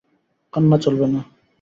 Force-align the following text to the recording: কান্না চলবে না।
কান্না 0.53 0.77
চলবে 0.83 1.07
না। 1.13 1.21